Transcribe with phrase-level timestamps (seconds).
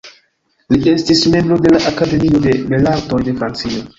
[0.75, 3.87] Li estis membro de la Akademio de Belartoj de Francio.